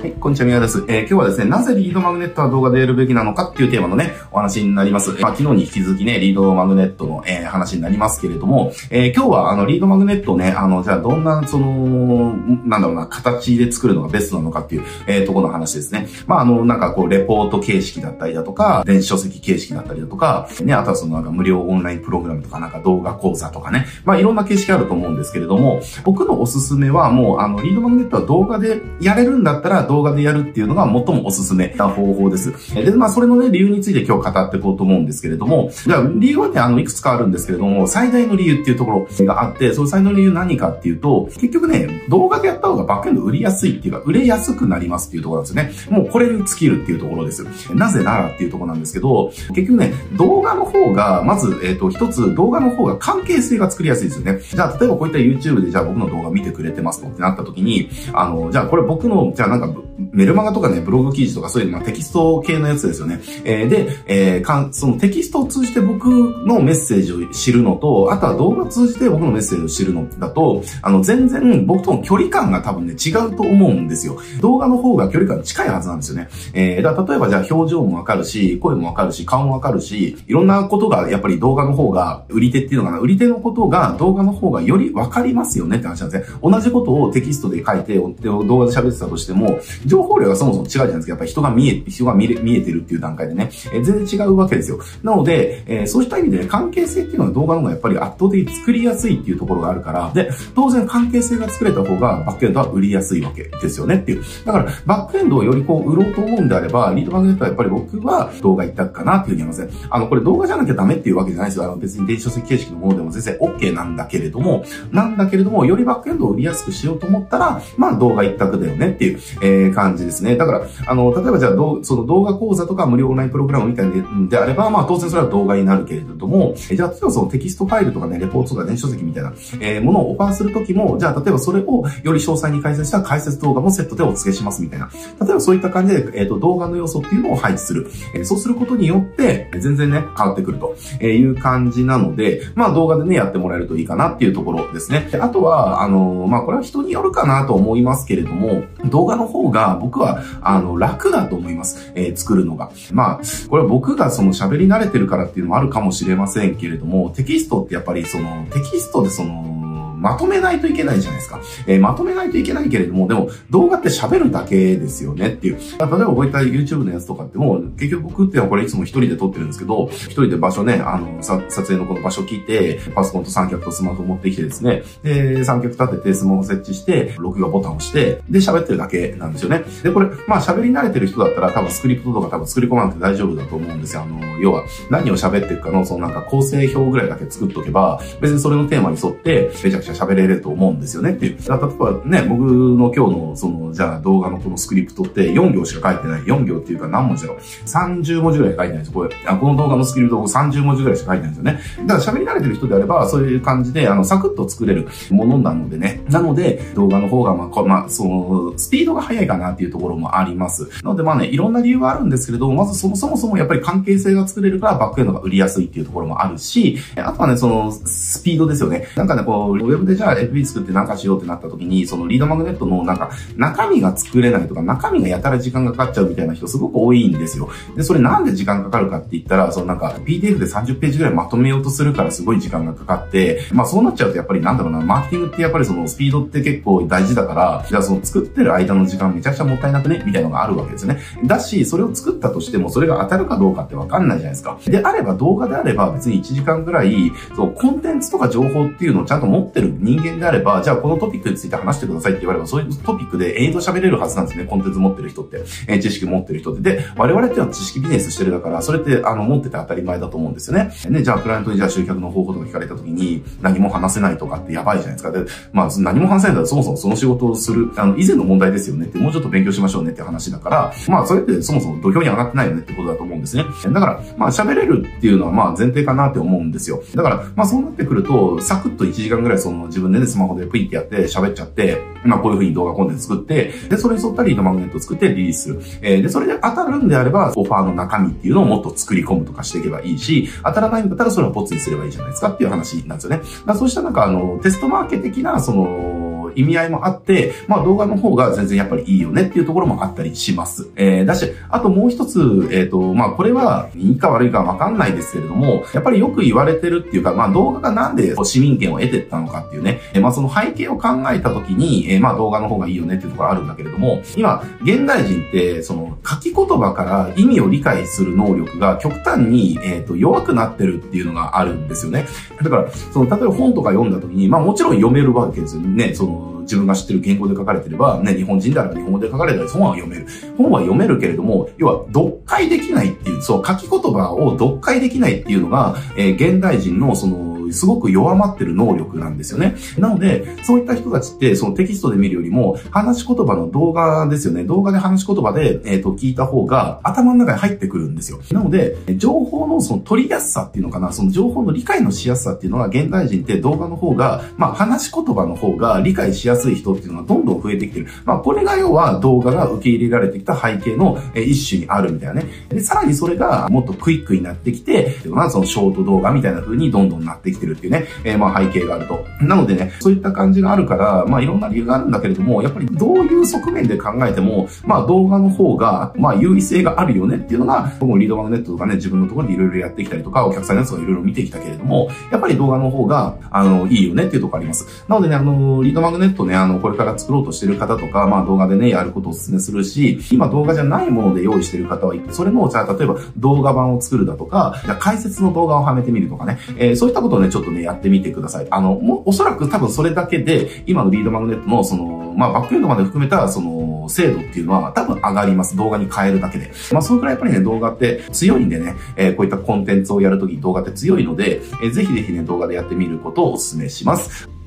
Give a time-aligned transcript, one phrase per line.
[0.00, 0.82] はい、こんにちは、宮です。
[0.88, 5.10] えー、今日はですね、なぜリードマグネットは動画でやるべきなのかっていうテーマのね、お話になります。
[5.20, 12.32] まあ、昨日に引き続きね、リードマグネットの、えー、話になりますけれども、えー、今日はあの、リードマグネットね、あの、じゃあどんな、その、
[12.64, 16.08] なんだろうな、形で作るのがベストなのかっていう、えー、ところの話ですね。
[16.26, 32.74] まあ、あの、なんかこう、レポート形式だったりだとか、電子書籍形式だったりだとか、ね、あとはそのなんか無料オンラインプログラムとか、なんか動画講座とかね、まあ、いろんな形式あると思うんですけれども、僕のおすすめはもう、あの、リードマグネットは動画でやれるんだったら動画でやるっていうのが最もおすすめな方法です。
[32.74, 46.02] で、まあ、それのね、理由について今日語っていこうと思うんですけれども、じゃあ、理由はね、あの、いくつかあるんですけれども、最大の理由っていうところがあって、その最大の理由何かっていうと、結局ね、動画でやった方がバックエンド売りやすいっていうか、売れやすくなりますっていうところなんですよね。
[46.02, 47.44] もうこれに尽きるっていうところです。
[47.74, 54.40] なぜならっていうところなんですけど、結局ね、動画の方が、まず、えっ、ー、と、一つ動画の方が関係性が作りやすいですよね。
[54.40, 59.89] じゃあ、例えばこういった YouTube でじゃあ僕の動画見てくれてますとってなった時に、あの、じゃあこれ僕の、じゃあなんか、Facebook.
[60.12, 63.20] メルマガとかね、ブログ記事とかそういう、まあ、テキスト系のやつですよね。
[63.44, 66.06] えー、で、えー、かん、そのテキストを通じて僕
[66.46, 74.18] のメッセージを知るのと、あとは動画を通じて僕のメッセージを知るのだと、あの、全然僕との距離感が多分ね、違うと思うんですよ。
[74.40, 76.28] 動画の方が距離感近いはずなんですよね。
[76.52, 86.38] えー、だ例えばじゃあ表情もわかるし、声もわかるし、顔もわかるし、いろんなことがやっぱり動画の方が、売り手っていうのかな、売り手のことが動画の方がよりわかりますよねって話なんですね。
[86.42, 89.58] 同じことをテキストで書いて、動画で喋ってたとしても、
[89.90, 91.10] 情報量がそもそも違うじゃないですか。
[91.10, 94.78] やっぱ人が見え、人が見れ、見えてるっていう段階でね、えー、全然違うわけですよ。
[95.02, 104.22] なので、えー、そうした意味で、ね、関係性っていうのは動画の方がやっぱり圧倒的に作りやすいっていうところがあるから、で、当然関係性が作れた方がバックエンドは売りやすいわけですよねっていう。
[104.44, 109.88] だから、バックエンドをよりこう売ろうと思うんであれば、リードマグネットはやっぱり僕は動画一択かなっていうふうに思いますね。
[109.90, 111.64] あの、これ動画じゃなきゃダメっていうわけじゃないですよ。
[111.64, 120.36] あの、別に電子書籍形式のものでも全然 OK なんだけれども、なんだけれども、よりバックエンドを売りやすくしようと思ったら、まあ動画一択だよねっていう、えー、感じですね。
[120.36, 134.90] だから、あの、例えばじゃあ、その動画講座とか無料オンラインプログラムみたいでであれば、まあ当然それは動画になるけれども、じゃあ、例えばそのテキストファイルとかね、レポートとか電子書籍みたいな、えー、ものをオファーするときも、じゃあ、例えばそれをより詳細に解説した解説動画もセットでお付けしますみたいな。
[135.20, 137.88] 例えばそういった感じで、えっ、ー、と、動画の要素っていうのを配置する。
[138.14, 140.74] えー、そうすることによって、全然ね、変わってくると
[141.04, 145.08] いう感じなので、まあ動画でね、やってもらえるといいかなっていうところですね。
[145.10, 151.92] であとは、あの、まあこれは人によるかなと思いますけれども、動画の方が僕は、あの、楽だと思います。
[151.94, 152.70] えー、作るのが。
[152.92, 159.60] まあ、これは僕がその喋り慣れてるからっていうのもあるかもしれませんけれども、テキストってやっぱりその、テキストでその、
[160.00, 161.40] まとめないといけないじゃないですか。
[161.66, 165.56] えー、まとめないといけないけれども、でも動画って喋るだけですよねっていう。
[165.56, 179.64] 例えばこういった YouTube のやつとかっても、結局僕ってのはこれいつも一人で撮ってるんですけど、一人で場所ね、あの、撮影のこの場所聞いて、パソコンと三脚とスマホ持ってきてですね、で、三脚立ててスマホ設置して、録画ボタンを押して、で、喋ってるだけなんですよね。
[179.82, 184.02] で、これ、まあ喋り慣れてる人だったら多分スクリプトとか多分作り込まなくて大丈夫だと思うんですよ。
[184.02, 191.38] あの、要は何を喋ってるかの、そのなんか構成表ぐらいだけ作っとけば、別にそれのテーマに沿って、めちゃくちゃ喋れると思うんですよねっていう。
[191.38, 196.22] 例えばね、僕の今日のその、じゃあ動画のこのスクリプトって4行しか書いてない。
[196.22, 197.38] 4行っていうか何文字だろう。
[197.40, 198.92] 30文字ぐらい書いてないんですよ。
[198.94, 201.86] これ、あこの動画のスクリプト30文字ぐらいしか書いてないんですよね。
[201.86, 206.02] だから喋り慣れてる人であれば、そういう感じで、あの、サクッと作れるものなのでね。
[206.08, 210.68] なので、動画の方が、まあ、こまあ、その、スピードが速いかなっていうところもあります。
[210.82, 218.88] なので、まあね、いろんな理由はあるんですけれども、まずそもそもそもやっぱり関係性が作れるからバックエンドが売りやすいっていうところもあるし、あとはね、その、スピードですよね。
[218.96, 227.48] なんかね、こう、ウェブでじゃあ FB 作ってなんかしようってなった時に、そのリードマグネットのなんか、中身が作れないとか、中身がやたら時間がかかっちゃうみたいな人すごく多いんですよ。
[227.76, 240.98] で、それなんで時間かかるかって言ったら、そのなんか、PDF で30ページぐらいまとめようとするからすごい時間がかかって、まあそうなっちゃうとやっぱりなんだろうな、マーケティングってやっぱりそのスピードって結構大事だから、じゃあその作ってる間の時間めちゃくちゃもったいなくねみたいなのがあるわけですね。
[241.24, 244.58] だし、それを作ったとしても、それが当たるかどうかってわかんないじゃないですか。
[244.66, 254.44] であれば動画であれば別に1時間ぐらい、そう、コンテンツとか情報っていうのをちゃんと持ってる人間であれば、じゃあこのトピックについて話してくださいって言われば、そういうトピックで永遠と喋れるはずなんですね。
[254.44, 255.44] コンテンツ持ってる人って。
[255.66, 256.62] えー、知識持ってる人って。
[256.62, 260.72] で、我々っていうのは知識ビジネスしてるだから、それって、あの、持ってて当たり前だと思うんですよね。
[260.88, 265.10] ね、じゃあ、クライアントにじゃあ集客の方法とか聞かれた時に、何も話せないとかってやばいじゃないですか。
[265.10, 273.44] で、まあ、何も話せないんだらそもそもその仕事をする、あの、以前の問題ですよねって、もうちょっと勉強しましょうねって話だから、まあ、それってそもそも土俵に上がってないよねってことだと思うんですね。
[273.72, 276.82] だから、まあ、喋れるっていうのは、まあ、前提かなって思うんですよ。
[276.94, 285.60] だから、まあ、そうなってくると、サクッと1時間ぐらいその自分でね、スマホでプイってやって喋っちゃって、まあ、こういうふうに動画コンテンツ作って、で、それに沿ったリードマグネットを作ってリリースする。
[285.82, 293.22] えー、で、それで当たるんであれば、オファーの中身っていうのをもっと作り込むとかしていけばいいし、当たらないんだったらそれはボツにすればいいじゃないですかっていう話なんですよね。
[293.46, 300.68] だそうしたなんか、あの、テストマーケ的な、その、意味合いもあって、まあ動画の方が全然やっぱりいいよねっていうところもあったりします。
[300.76, 322.06] えー、だし、あともう一つ、えっ、ー、と、まあこれはいいか悪いかわかんないですけれども、やっぱりよく言われてるっていうか、まあ動画がなんで市民権を得てったのかっていうね、えー、まあその背景を考えたときに、えー、まあ動画の方がいいよねっていうところあるんだけれども、今、現代人って、その書き言葉から意味を理解する能力が極端に、えっ、ー、と、弱くなってるっていうのがあるんですよね。
[322.42, 325.94] だから、その、例えば本とか読んだ時に、まあもちろん読めるわけですよね。
[325.94, 330.06] その、自分が知ってる言語で書かれてれば、ね、日本人であれば日本語で書かれたり、本は読める。
[330.36, 339.56] 本は読めるけれども、要は、読解できないっていう、そう、書き言葉を読解できないっていうのが、えー、現代人のその、すごく弱まってる能力なんですよね。
[339.78, 344.44] なので、そういった人たちって、そのテキストで見るよりも、話し言葉の動画ですよね。
[344.44, 348.20] 動画で話し言葉で、えっ、ー、と、聞いた方が頭の中に入ってくるんですよ。
[348.32, 357.88] なので、情報のその取りやすさっていうのかな、その情報の理解のしやすさっていうのは、現代人って動画の方が、まあ、話し言葉の方が理解しやすい人っていうのがどんどん増えてきてる。
[358.04, 362.26] まあ、これが要は動画が受け入れられてきた背景の一種にあるみたいなね。
[362.48, 367.86] で、さらにそれがもっとクイックになってきて、まあ、そのショート動画みたいな風にどんどんなってきててるっていうね。
[368.04, 369.06] えーまあ背景があると。
[369.20, 384.84] なのでね、そういった感じがあるから、まあいろんな理由があるんだけれども、やっぱりどういう側面で考えても、まあ動画の方が、まあ優位性があるよねっていうのが、僕もリードマグネットとかね、自分のところでいろいろやってきたりとか、お客さんのやつをいろいろ見てきたけれども、やっぱり動画の方が、あの、いいよねっていうところあります。
[384.88, 398.46] なのでね、あの、リードマグネットね、あの、これから作ろうとしてる方とか、まあ動画でね、やることをお勧めするし、今動画じゃないもので用意してる方は、それの、じゃあ例えば動画版を作るだとか、じゃ解説の動画をはめてみるとかね、えー、そういったことをね、ちょっとね、やってみてください。
[398.50, 405.56] あの、もおそらく多分それだけで、今のリードマグネットのその、まあバックエンドまで含めたその精度っていうのは多分上がります。
[405.56, 406.52] 動画に変えるだけで。
[406.72, 414.39] まあそのくらいやっぱりね、動画って強いんでね、えー、こういったコンテンツをやるとき動画って強いので、えー、ぜひぜひね、動画でやってみることをお勧めします。